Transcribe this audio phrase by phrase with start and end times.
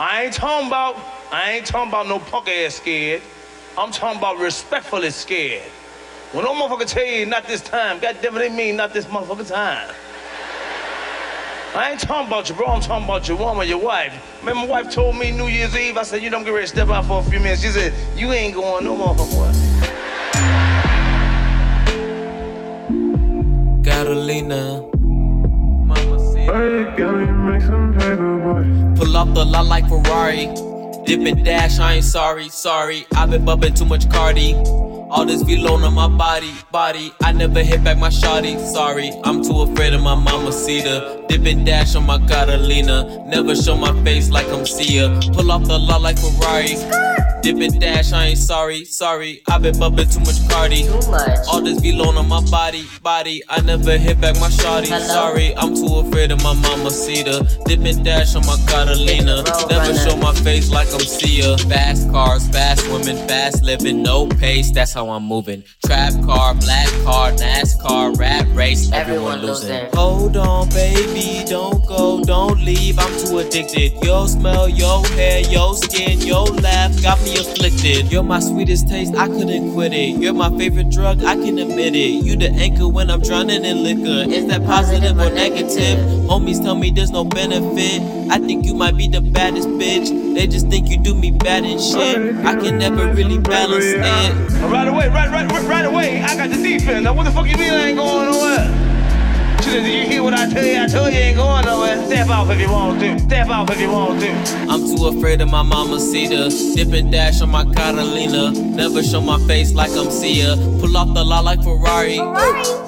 [0.00, 0.96] I ain't talking about,
[1.32, 3.20] I ain't talking about no punk ass scared.
[3.76, 5.62] I'm talking about respectfully scared.
[6.32, 9.48] When no motherfucker tell you not this time, God it, they mean not this motherfucker
[9.48, 9.92] time.
[11.74, 12.66] I ain't talking about you, bro.
[12.66, 14.38] I'm talking about your woman, your wife.
[14.40, 16.72] Remember, my wife told me New Year's Eve, I said, you don't get ready to
[16.72, 17.62] step out for a few minutes.
[17.62, 19.54] She said, you ain't going no motherfucker.
[23.84, 24.97] Catalina.
[27.48, 30.46] Pull off the lot like Ferrari.
[31.06, 33.06] Dip and dash, I ain't sorry, sorry.
[33.16, 34.54] I've been bumping too much Cardi.
[34.54, 37.10] All this Vlone on my body, body.
[37.22, 39.12] I never hit back my shawty, sorry.
[39.24, 41.24] I'm too afraid of my mama cedar.
[41.28, 43.24] Dip and dash on my Catalina.
[43.26, 45.18] Never show my face like I'm Sia.
[45.32, 46.76] Pull off the lot like Ferrari.
[47.48, 49.40] Dip and dash, I ain't sorry, sorry.
[49.48, 50.82] I've been bumping too much Cardi.
[50.82, 51.38] Too much.
[51.48, 53.42] All this Vlone on my body, body.
[53.48, 55.00] I never hit back my shawty, Hello?
[55.06, 55.56] sorry.
[55.56, 57.40] I'm too afraid of my mama cedar.
[57.64, 59.44] Dip and dash on my Catalina.
[59.44, 61.56] The Never show my face like I'm Sia.
[61.56, 64.70] Fast cars, fast women, fast living, no pace.
[64.70, 65.64] That's how I'm moving.
[65.86, 68.92] Trap car, black car, NASCAR, rat race.
[68.92, 69.70] Everyone, Everyone losing.
[69.72, 69.90] losing.
[69.94, 71.82] Hold on, baby, don't
[72.22, 72.98] don't leave.
[72.98, 73.92] I'm too addicted.
[74.02, 78.10] Your smell, your hair, your skin, your laugh got me afflicted.
[78.10, 80.20] You're my sweetest taste, I couldn't quit it.
[80.20, 82.24] You're my favorite drug, I can admit it.
[82.24, 84.30] You the anchor when I'm drowning in liquor.
[84.30, 85.98] Is that positive or negative?
[86.28, 88.02] Homies tell me there's no benefit.
[88.30, 90.34] I think you might be the baddest bitch.
[90.34, 92.36] They just think you do me bad and shit.
[92.44, 94.00] I can never really balance it.
[94.62, 96.22] Right away, right, right, right, right away.
[96.22, 97.04] I got the defense.
[97.04, 98.88] Now what the fuck you mean I ain't going nowhere?
[99.62, 100.80] She said, Did you hear what I tell you?
[100.80, 101.67] I told you ain't going.
[102.08, 103.18] Step out if you want to.
[103.18, 104.30] Step out if you want to.
[104.70, 106.48] I'm too afraid of my mama cedar.
[106.74, 108.50] Dip and dash on my Catalina.
[108.52, 110.56] Never show my face like I'm Sia.
[110.80, 112.16] Pull off the lot like Ferrari.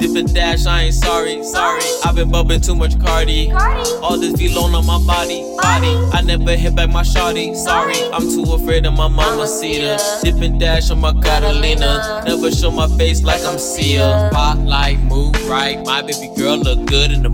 [0.00, 1.82] Dip and dash, I ain't sorry, sorry.
[2.02, 3.52] I've been bumping too much Cardi.
[3.52, 5.94] All this Vlone on my body, body.
[6.16, 8.00] I never hit back my shawty, sorry.
[8.14, 9.98] I'm too afraid of my mama cedar.
[10.22, 12.22] Dip and dash on my Catalina.
[12.24, 14.30] Never show my face like I'm Sia.
[14.32, 15.78] Spotlight, move right.
[15.84, 17.28] My baby girl look good in the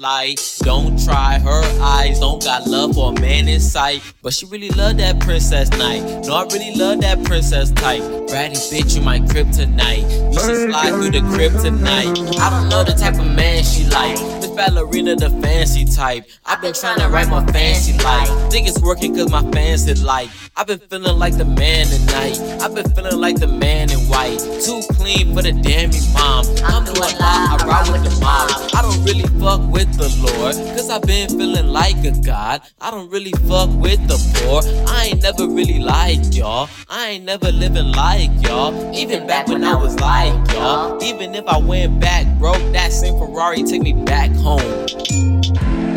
[0.00, 0.58] moonlight.
[0.60, 4.02] Don't try her eyes, don't got love for a man in sight.
[4.22, 6.02] But she really love that princess night.
[6.26, 8.02] No, I really love that princess type.
[8.02, 10.32] Bratty bitch, you my kryptonite.
[10.32, 12.18] You should slide through the crib tonight.
[12.38, 14.39] I don't know the type of man she like.
[14.56, 16.28] Ballerina, the fancy type.
[16.46, 18.28] I've been trying to write my fancy life.
[18.50, 20.28] Think it's working cause my fans did like.
[20.56, 22.38] I've been feeling like the man tonight.
[22.60, 24.38] I've been feeling like the man in white.
[24.64, 26.44] Too clean for the damn mom.
[26.64, 28.50] I'm doing a lot, I ride with the mob.
[28.74, 30.54] I don't really fuck with the Lord.
[30.76, 32.62] Cause I've been feeling like a god.
[32.80, 34.62] I don't really fuck with the poor.
[34.88, 36.68] I ain't never really like y'all.
[36.88, 38.94] I ain't never living like y'all.
[38.94, 41.02] Even back when I was like y'all.
[41.02, 44.86] Even if I went back broke, that same Ferrari take me back home.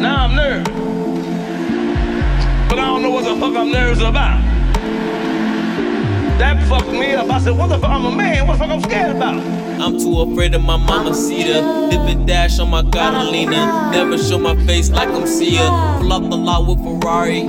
[0.01, 0.67] Now I'm nervous.
[2.69, 4.41] But I don't know what the fuck I'm nervous about.
[6.39, 7.29] That fucked me up.
[7.29, 7.89] I said, what the fuck?
[7.89, 8.47] I'm a man.
[8.47, 9.35] What the fuck I'm scared about?
[9.81, 11.61] I'm too afraid of my mama cedar.
[11.89, 13.91] Dip and dash on my Catalina.
[13.91, 15.67] Never show my face like I'm Sia.
[15.99, 17.43] Pull up the lot with Ferrari.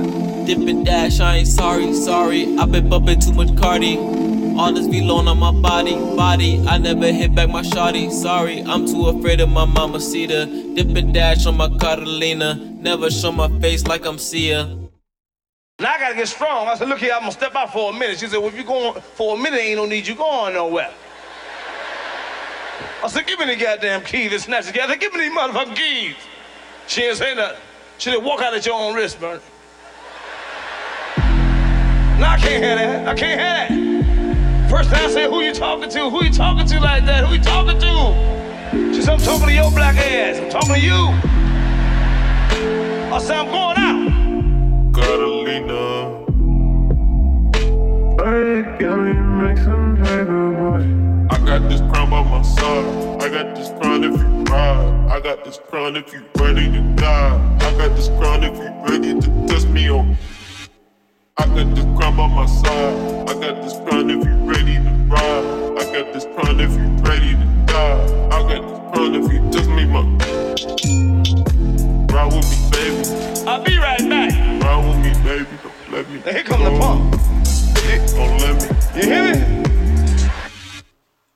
[0.45, 2.57] Dip and dash, I ain't sorry, sorry.
[2.57, 4.24] I've been bumping too much Cardi.
[4.57, 6.65] All this Vlone on my body, body.
[6.65, 8.61] I never hit back my shawty, sorry.
[8.61, 10.45] I'm too afraid of my mama cedar.
[10.45, 12.55] Dip and dash on my Catalina.
[12.55, 14.63] Never show my face like I'm Sia.
[15.79, 16.69] Now I gotta get strong.
[16.69, 18.17] I said, look here, I'm gonna step out for a minute.
[18.17, 20.93] She said, well, if you going for a minute, ain't no need you going nowhere.
[23.03, 26.15] I said, give me the goddamn key to snatch said, give me these motherfucking keys.
[26.87, 27.59] She didn't say nothing.
[27.97, 29.41] She said, walk out at your own risk, Bernie.
[31.17, 33.07] Now I can't hear that.
[33.09, 33.94] I can't hear that.
[34.75, 36.09] First time I said, who you talking to?
[36.09, 37.23] Who you talking to like that?
[37.23, 38.93] Who you talking to?
[38.93, 40.37] She said, I'm talking to your black ass.
[40.37, 41.13] I'm talking to you.
[43.09, 44.11] I said, I'm going out.
[44.93, 46.25] Catalina.
[48.19, 49.13] Hey, can we
[49.47, 50.83] make some paper, boy?
[51.33, 53.21] I got this crown by my side.
[53.21, 55.07] I got this crown if you ride.
[55.09, 57.57] I got this crown if you ready to die.
[57.61, 60.17] I got this crown if you ready to test me on.
[61.45, 63.29] I got this crown by my side.
[63.29, 65.77] I got this crown if you ready to ride.
[65.77, 68.01] I got this crown if you ready to die.
[68.31, 70.01] I got this crown if you test me, my.
[72.11, 73.03] Ride with me, baby.
[73.47, 74.31] I'll be right back.
[74.63, 75.45] Ride with me, baby.
[75.61, 76.17] Don't let me.
[76.25, 77.15] Now here come the pump.
[78.15, 78.67] Don't let me.
[78.95, 79.39] You hear me?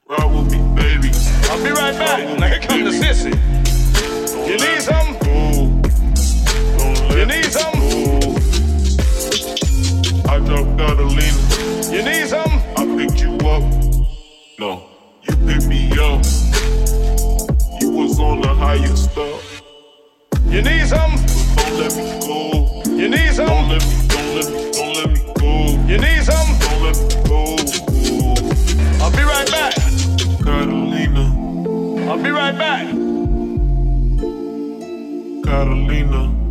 [0.10, 1.12] Ride with me, baby.
[1.52, 2.40] I'll be right back.
[2.40, 3.59] Now here come the sissy.
[10.80, 11.92] Catalina.
[11.92, 12.54] You need some?
[12.78, 13.64] I picked you up.
[14.60, 14.88] No,
[15.24, 16.24] you picked me up.
[17.82, 19.62] You was on the highest stuff.
[20.46, 21.18] You need some?
[21.58, 22.82] Don't let me go.
[22.86, 23.48] You need some?
[23.48, 25.52] Don't let me, don't let me, don't let me go.
[25.86, 26.50] You need some?
[26.64, 27.44] Don't let me go.
[29.04, 29.74] I'll be right back.
[30.46, 31.26] Catalina.
[32.10, 32.88] I'll be right back.
[35.44, 36.49] Catalina.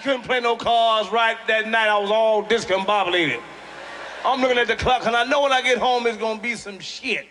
[0.00, 1.88] Couldn't play no cards right that night.
[1.88, 3.40] I was all discombobulated.
[4.24, 6.54] I'm looking at the clock, and I know when I get home, it's gonna be
[6.54, 7.26] some shit.